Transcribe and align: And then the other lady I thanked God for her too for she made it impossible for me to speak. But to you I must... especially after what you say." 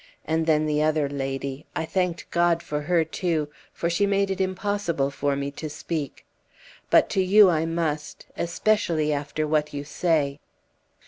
And 0.25 0.47
then 0.47 0.65
the 0.65 0.81
other 0.81 1.07
lady 1.07 1.67
I 1.75 1.85
thanked 1.85 2.27
God 2.31 2.63
for 2.63 2.81
her 2.81 3.05
too 3.05 3.49
for 3.71 3.87
she 3.87 4.07
made 4.07 4.31
it 4.31 4.41
impossible 4.41 5.11
for 5.11 5.35
me 5.35 5.51
to 5.51 5.69
speak. 5.69 6.25
But 6.89 7.07
to 7.11 7.21
you 7.23 7.51
I 7.51 7.67
must... 7.67 8.25
especially 8.35 9.13
after 9.13 9.45
what 9.47 9.75
you 9.75 9.83
say." 9.83 10.39